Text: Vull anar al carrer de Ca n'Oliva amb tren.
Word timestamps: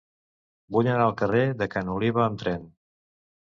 Vull 0.77 0.89
anar 0.93 1.03
al 1.09 1.13
carrer 1.19 1.43
de 1.59 1.67
Ca 1.75 1.85
n'Oliva 1.91 2.25
amb 2.25 2.41
tren. 2.45 2.67